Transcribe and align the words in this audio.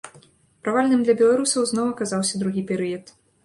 Правальным 0.67 1.03
для 1.03 1.15
беларусаў 1.21 1.69
зноў 1.75 1.93
аказаўся 1.95 2.35
другі 2.45 2.69
перыяд. 2.73 3.17